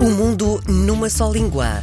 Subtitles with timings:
[0.00, 1.80] O mundo numa só língua.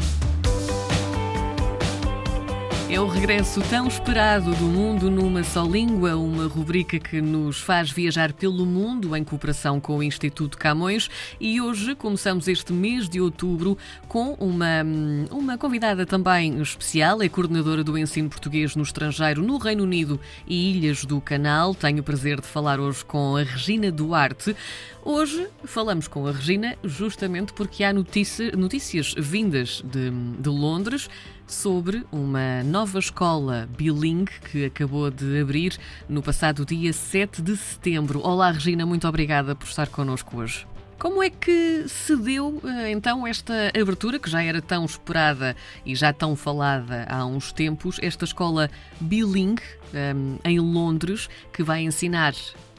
[2.94, 7.90] É o regresso tão esperado do Mundo numa Só Língua, uma rubrica que nos faz
[7.90, 11.10] viajar pelo mundo em cooperação com o Instituto Camões.
[11.40, 13.76] E hoje começamos este mês de outubro
[14.08, 14.84] com uma,
[15.32, 20.78] uma convidada também especial, é coordenadora do ensino português no estrangeiro, no Reino Unido e
[20.78, 21.74] Ilhas do Canal.
[21.74, 24.56] Tenho o prazer de falar hoje com a Regina Duarte.
[25.02, 31.10] Hoje falamos com a Regina justamente porque há notícia, notícias vindas de, de Londres
[31.48, 38.22] sobre uma nova escola bilingue que acabou de abrir no passado dia 7 de setembro.
[38.22, 40.66] Olá, Regina, muito obrigada por estar connosco hoje.
[40.98, 45.96] Como é que se deu eh, então esta abertura, que já era tão esperada e
[45.96, 48.70] já tão falada há uns tempos, esta escola
[49.02, 49.64] bilingue
[49.94, 52.34] um, em Londres, que vai ensinar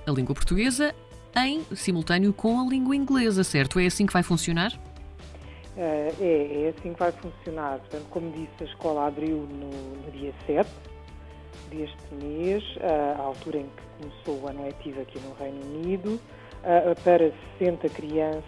[0.07, 0.95] a língua portuguesa
[1.37, 3.79] em simultâneo com a língua inglesa, certo?
[3.79, 4.73] É assim que vai funcionar?
[5.77, 7.79] Uh, é, é assim que vai funcionar.
[7.81, 10.71] Portanto, como disse, a escola abriu no, no dia 7
[11.69, 16.15] deste mês, uh, à altura em que começou o ano letivo aqui no Reino Unido,
[16.15, 18.43] uh, para 60 crianças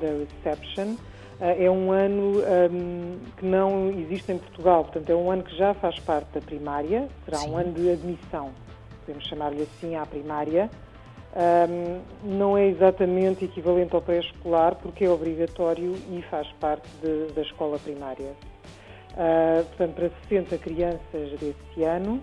[0.00, 0.96] da Reception.
[1.40, 5.72] é um ano um, que não existe em Portugal, portanto, é um ano que já
[5.74, 7.50] faz parte da primária, será Sim.
[7.50, 8.50] um ano de admissão,
[9.06, 10.68] podemos chamar-lhe assim, à primária
[11.36, 17.42] um, não é exatamente equivalente ao pré-escolar porque é obrigatório e faz parte de, da
[17.42, 18.32] escola primária.
[19.12, 22.22] Uh, portanto, para 60 crianças desse ano,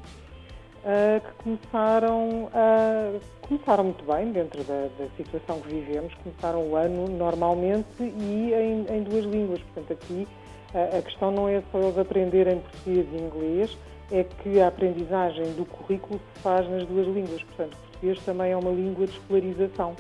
[0.84, 6.76] uh, que começaram, uh, começaram muito bem dentro da, da, situação que vivemos, começaram o
[6.76, 9.60] ano normalmente e em, em duas línguas.
[9.62, 10.28] Portanto, aqui
[10.74, 13.78] a questão não é só eles aprenderem português e inglês,
[14.12, 17.42] é que a aprendizagem do currículo se faz nas duas línguas.
[17.44, 19.96] Portanto, português também é uma língua de escolarização.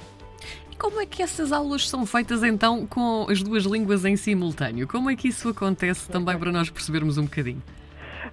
[0.72, 4.88] E como é que essas aulas são feitas então com as duas línguas em simultâneo?
[4.88, 7.62] Como é que isso acontece também para nós percebermos um bocadinho?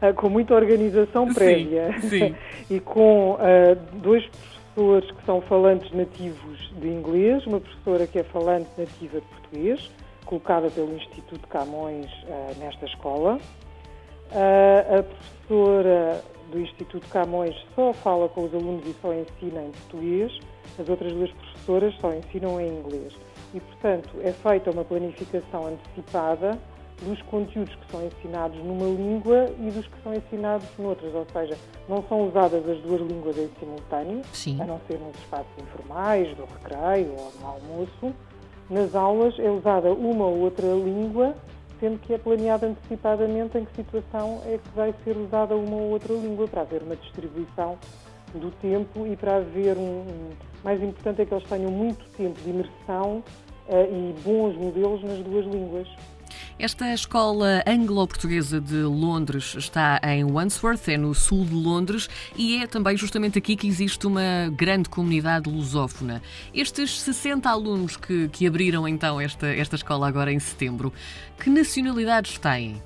[0.00, 2.34] Ah, com muita organização prévia sim, sim.
[2.68, 8.24] e com uh, dois professores que são falantes nativos de inglês, uma professora que é
[8.24, 9.90] falante nativa de português,
[10.24, 13.38] colocada pelo Instituto Camões uh, nesta escola.
[14.32, 19.70] Uh, a professora do Instituto Camões só fala com os alunos e só ensina em
[19.70, 20.38] português,
[20.78, 23.14] as outras duas professoras só ensinam em inglês.
[23.52, 26.58] E, portanto, é feita uma planificação antecipada
[27.02, 31.56] dos conteúdos que são ensinados numa língua e dos que são ensinados noutras, ou seja,
[31.88, 34.60] não são usadas as duas línguas em simultâneo, Sim.
[34.60, 38.14] a não ser nos espaços informais, do recreio ou no almoço.
[38.70, 41.34] Nas aulas é usada uma ou outra língua
[41.82, 45.90] sendo que é planeado antecipadamente em que situação é que vai ser usada uma ou
[45.90, 47.76] outra língua, para haver uma distribuição
[48.32, 50.30] do tempo e para haver um.
[50.62, 53.24] Mais importante é que eles tenham muito tempo de imersão
[53.66, 55.88] uh, e bons modelos nas duas línguas.
[56.58, 62.66] Esta escola anglo-portuguesa de Londres está em Wandsworth, é no sul de Londres, e é
[62.66, 66.22] também justamente aqui que existe uma grande comunidade lusófona.
[66.54, 70.92] Estes 60 alunos que, que abriram então esta, esta escola agora em setembro,
[71.38, 72.82] que nacionalidades têm?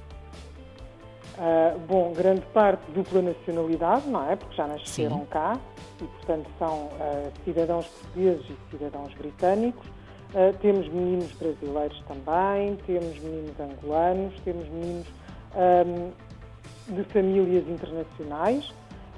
[1.37, 4.37] Uh, bom, grande parte dupla nacionalidade, não é?
[4.37, 5.27] Porque já nasceram Sim.
[5.27, 5.59] cá
[6.01, 9.96] e, portanto, são uh, cidadãos portugueses e cidadãos britânicos.
[10.35, 15.07] Uh, temos meninos brasileiros também, temos meninos angolanos, temos meninos
[15.55, 18.69] um, de famílias internacionais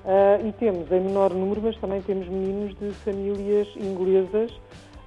[0.05, 4.53] uh, e temos, em menor número, mas também temos meninos de famílias inglesas.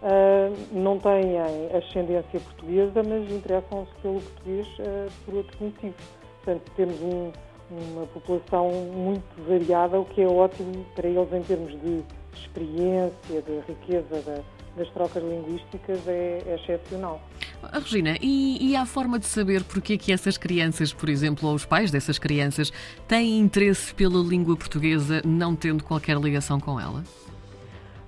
[0.02, 1.38] Uh, não têm
[1.78, 4.68] ascendência portuguesa, mas interessam-se pelo português
[5.24, 5.96] por outro motivo.
[6.44, 7.32] Portanto, temos um,
[7.70, 12.04] uma população muito variada, o que é ótimo para eles em termos de
[12.34, 14.42] experiência, de riqueza da,
[14.76, 17.22] das trocas linguísticas é, é excepcional.
[17.64, 21.48] Ah, Regina, e, e há forma de saber porque é que essas crianças, por exemplo,
[21.48, 22.72] ou os pais dessas crianças,
[23.08, 27.04] têm interesse pela língua portuguesa não tendo qualquer ligação com ela?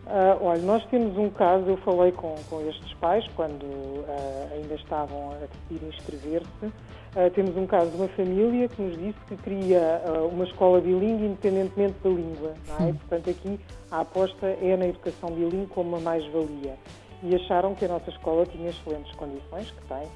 [0.05, 4.75] Uh, olha, nós temos um caso, eu falei com, com estes pais quando uh, ainda
[4.75, 6.65] estavam a decidir inscrever-se.
[6.65, 11.25] Uh, temos um caso de uma família que nos disse que queria uma escola bilingue
[11.25, 12.53] independentemente da língua.
[12.81, 12.91] É?
[12.91, 13.59] Portanto, aqui
[13.91, 16.75] a aposta é na educação bilingue como uma mais-valia.
[17.21, 20.07] E acharam que a nossa escola tinha excelentes condições, que tem,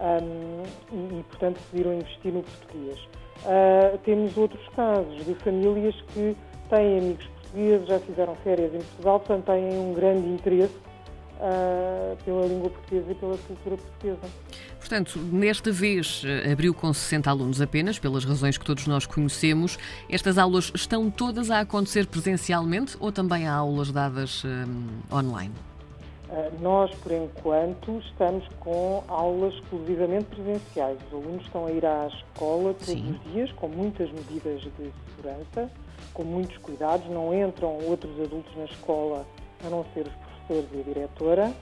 [0.00, 2.98] um, e, e, portanto, decidiram investir no português.
[4.04, 6.34] temos outros casos de famílias que
[6.70, 10.74] têm amigos portugueses, já fizeram férias em Portugal, portanto têm um grande interesse
[11.38, 14.32] uh, pela língua portuguesa e pela cultura portuguesa.
[14.78, 19.76] Portanto, nesta vez eh, abriu com 60 alunos apenas, pelas razões que todos nós conhecemos.
[20.08, 25.52] Estas aulas estão todas a acontecer presencialmente ou também há aulas dadas um, online?
[26.60, 30.98] Nós, por enquanto, estamos com aulas exclusivamente presenciais.
[31.06, 33.12] Os alunos estão a ir à escola todos Sim.
[33.12, 35.70] os dias, com muitas medidas de segurança,
[36.12, 37.08] com muitos cuidados.
[37.08, 39.24] Não entram outros adultos na escola,
[39.64, 41.52] a não ser os professores e a diretora.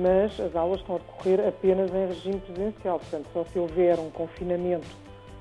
[0.00, 3.00] mas as aulas estão a decorrer apenas em regime presencial.
[3.00, 4.86] Portanto, só se houver um confinamento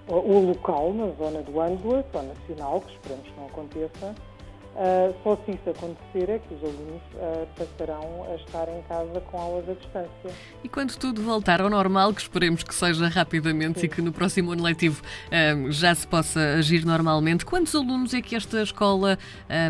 [0.07, 4.15] ou local, na zona do Ângulo, ou nacional, que esperamos que não aconteça,
[4.75, 9.21] Uh, só se isso acontecer é que os alunos uh, passarão a estar em casa
[9.21, 10.31] com aulas à distância.
[10.63, 13.85] E quando tudo voltar ao normal, que esperemos que seja rapidamente Sim.
[13.85, 15.03] e que no próximo ano letivo
[15.55, 19.19] um, já se possa agir normalmente, quantos alunos é que esta escola,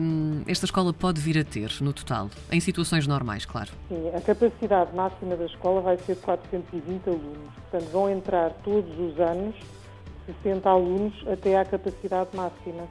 [0.01, 2.29] um, esta escola pode vir a ter no total?
[2.49, 3.71] Em situações normais, claro.
[3.89, 7.53] Sim, a capacidade máxima da escola vai ser 420 alunos.
[7.69, 9.53] Portanto, vão entrar todos os anos
[10.43, 12.87] 60 alunos até à capacidade máxima.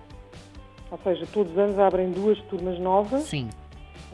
[0.93, 3.23] Ou seja, todos os anos abrem duas turmas novas.
[3.23, 3.49] Sim.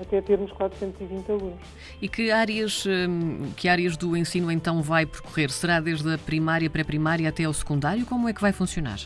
[0.00, 1.58] Até termos 420 alunos.
[2.00, 5.50] E que áreas, hum, que áreas do ensino então vai percorrer?
[5.50, 8.06] Será desde a primária, pré-primária até ao secundário?
[8.06, 9.00] Como é que vai funcionar?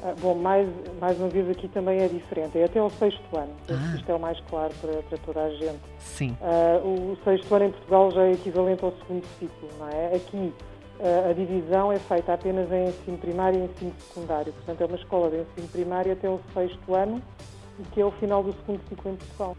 [0.00, 0.68] Ah, bom, mais,
[1.00, 2.56] mais uma vez aqui também é diferente.
[2.56, 3.52] É até ao sexto ano.
[3.68, 3.96] Ah.
[3.96, 5.80] Isto é o mais claro para, para toda a gente.
[5.98, 6.36] Sim.
[6.40, 10.14] Uh, o sexto ano em Portugal já é equivalente ao segundo ciclo, não é?
[10.14, 10.52] Aqui
[11.00, 14.52] a divisão é feita apenas em ensino primário e ensino secundário.
[14.52, 17.22] Portanto, é uma escola de ensino primário até o sexto ano,
[17.92, 19.56] que é o final do segundo ciclo em Portugal.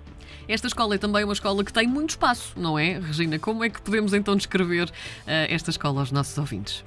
[0.48, 3.40] Esta escola é também uma escola que tem muito espaço, não é, Regina?
[3.40, 4.92] Como é que podemos então descrever uh,
[5.26, 6.84] esta escola aos nossos ouvintes?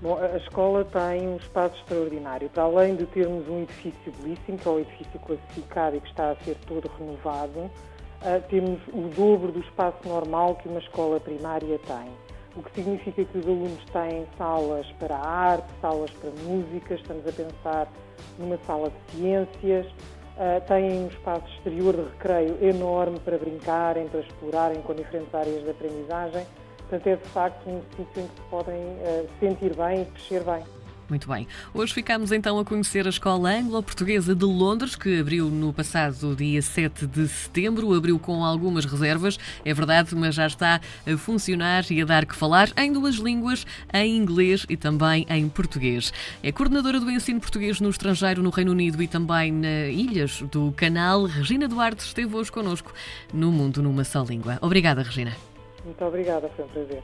[0.00, 2.48] Bom, a escola tem um espaço extraordinário.
[2.50, 6.30] Para além de termos um edifício belíssimo, que é o edifício classificado e que está
[6.30, 7.70] a ser todo renovado, uh,
[8.48, 12.27] temos o dobro do espaço normal que uma escola primária tem
[12.58, 17.32] o que significa que os alunos têm salas para arte, salas para música, estamos a
[17.32, 17.88] pensar
[18.36, 24.20] numa sala de ciências, uh, têm um espaço exterior de recreio enorme para brincarem, para
[24.20, 26.44] explorarem com diferentes áreas de aprendizagem.
[26.78, 30.42] Portanto, é de facto um sítio em que se podem uh, sentir bem e crescer
[30.42, 30.64] bem.
[31.08, 31.48] Muito bem.
[31.72, 36.60] Hoje ficamos então a conhecer a Escola Anglo-Portuguesa de Londres, que abriu no passado dia
[36.60, 37.94] 7 de setembro.
[37.94, 42.36] Abriu com algumas reservas, é verdade, mas já está a funcionar e a dar que
[42.36, 46.12] falar em duas línguas, em inglês e também em português.
[46.42, 50.72] É coordenadora do ensino português no estrangeiro, no Reino Unido e também nas ilhas do
[50.72, 51.24] canal.
[51.24, 52.92] Regina Duarte esteve hoje connosco
[53.32, 54.58] no Mundo numa Só Língua.
[54.60, 55.34] Obrigada, Regina.
[55.86, 57.02] Muito obrigada, foi um prazer.